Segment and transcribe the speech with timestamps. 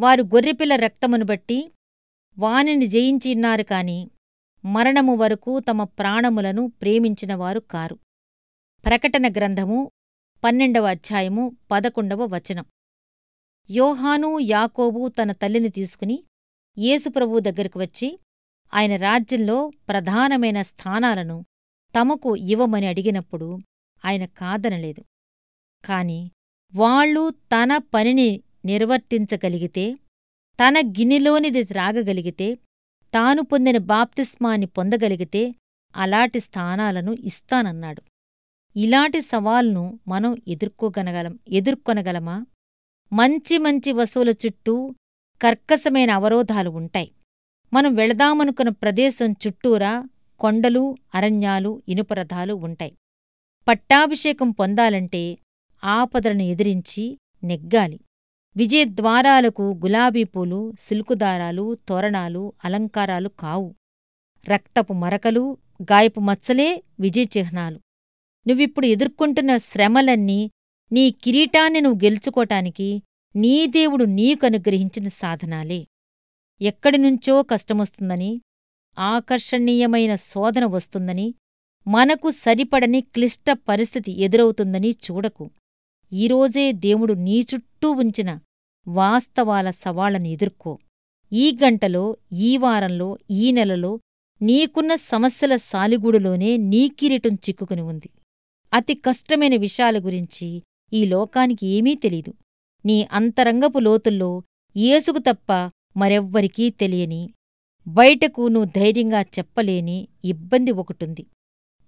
[0.00, 1.72] వారు గొర్రెపిల్ల రక్తమును బట్టి
[2.38, 4.10] వానిని జయించిన్నారు కాని
[4.64, 7.98] మరణము వరకు తమ ప్రాణములను ప్రేమించినవారు కారు.
[8.86, 9.90] ప్రకటన గ్రంథము
[10.44, 12.64] పన్నెండవ అధ్యాయము పదకొండవ వచనం.
[13.70, 16.24] యోహాను యాకోబు తన తల్లిని తీసుకుని
[16.78, 18.18] యేసుప్రభు దగ్గరకు వచ్చి
[18.74, 21.44] ఆయన రాజ్యంలో ప్రధానమైన స్థానాలను
[21.98, 23.58] తమకు ఇవ్వమని అడిగినప్పుడు
[24.04, 25.04] ఆయన కాదనలేదు.
[25.84, 26.30] కాని
[26.74, 29.94] వాళ్ళు తన పనిని నిర్వర్తించగలిగితే
[30.60, 32.54] తన గిన్నెలోనిది త్రాగగలిగితే
[33.14, 35.54] తాను పొందిన బాప్తిస్మాన్ని పొందగలిగితే
[35.96, 38.02] అలాంటి స్థానాలను ఇస్తానన్నాడు.
[38.76, 42.46] ఇలాంటి సవాల్ను మనం ఎదుర్కోగనగలం ఎదుర్కొనగలమా?
[43.12, 44.94] మంచి మంచి వస్తువుల చుట్టూ
[45.42, 47.12] కర్కశమైన అవరోధాలు ఉంటాయి.
[47.72, 50.08] మనం వెళదామనుకున్న ప్రదేశం చుట్టూరా
[50.40, 52.96] కొండలు అరణ్యాలు ఇనుపరథాలు ఉంటాయి.
[53.68, 55.38] పట్టాభిషేకం పొందాలంటే
[55.84, 58.00] ఆపదలను ఎదిరించి నెగ్గాలి.
[58.56, 63.74] విజయద్వారాలకు గులాబీ పూలు సిల్కుదారాలు తోరణాలు అలంకారాలు కావు.
[64.48, 67.78] రక్తపు మరకలు గాయపు మచ్చలే విజయచిహ్నాలు
[68.46, 70.50] నువ్విప్పుడు ఎదుర్కొంటున్న శ్రమలన్నీ
[70.92, 73.02] నీ కిరీటాన్ని నువ్వు గెలుచుకోటానికి
[73.36, 75.86] నీ దేవుడు నీకనుగ్రహించిన సాధనాలే.
[76.60, 78.40] ఎక్కడినుంచో కష్టమొస్తుందని
[78.98, 81.34] ఆకర్షణీయమైన శోధన వస్తుందని
[81.86, 85.44] మనకు సరిపడని క్లిష్ట పరిస్థితి ఎదురవుతుందని చూడకు.
[86.12, 88.40] ఈరోజే దేవుడు నీ చుట్టూ ఉంచిన
[88.88, 90.78] వాస్తవాల సవాళ్ళను ఎదుర్కో.
[91.32, 94.00] ఈ గంటలో ఈ వారంలో ఈ నెలలో
[94.42, 98.10] నీకున్న సమస్యల సాలిగూడులోనే నీ కిరీటం చిక్కుకుని ఉంది.
[98.72, 102.34] అతి కష్టమైన విషయాల గురించి ఈ లోకానికి ఏమీ తెలీదు.
[102.86, 104.42] నీ అంతరంగపు లోతుల్లో
[104.76, 105.52] ఏసుకు తప్ప
[105.96, 107.30] మరెవ్వరికీ తెలియని
[107.86, 111.26] బయటకు నువ్వు ధైర్యంగా చెప్పలేని ఇబ్బంది ఒకటుంది.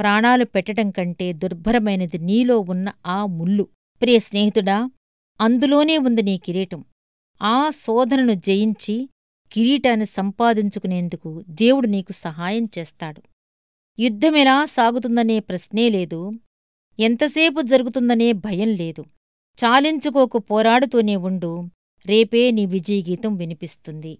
[0.00, 3.68] ప్రాణాలు పెట్టటం కంటే దుర్భరమైనది నీలో ఉన్న ఆ ముల్లు
[4.02, 4.90] ప్రియ స్నేహితుడా
[5.40, 6.84] అందులోనే ఉంది నీ కిరీటం.
[7.42, 9.08] ఆ శోధనను జయించి
[9.52, 13.22] కిరీటాన్ని సంపాదించుకునేందుకు దేవుడు నీకు సహాయం చేస్తాడు.
[13.98, 16.32] యుద్ధమెలా సాగుతుందనే ప్రశ్నే లేదు.
[17.00, 19.04] ఎంతసేపు జరుగుతుందనే భయం లేదు.
[19.64, 21.68] చాలించుకోకు పోరాడుతూనే ఉండు.
[22.06, 24.18] రేపే నీ విజయగీతం వినిపిస్తుంది.